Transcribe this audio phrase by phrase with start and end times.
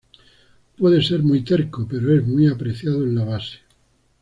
[0.79, 3.59] Puede ser muy terco, pero es muy apreciado en la base.